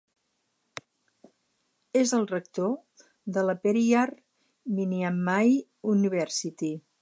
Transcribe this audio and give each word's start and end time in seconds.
És 2.01 2.13
el 2.19 2.25
rector 2.31 2.73
de 3.37 3.43
la 3.49 3.57
Periyar 3.67 4.07
Maniammai 4.79 5.55
University. 5.97 6.75